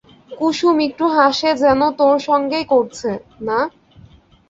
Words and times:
কুসুম 0.31 0.75
একটু 0.87 1.05
হাসে, 1.17 1.49
যেন 1.63 1.81
তোর 1.99 2.15
সঙ্গেই 2.27 2.65
করছে, 2.73 3.11
না? 3.47 3.59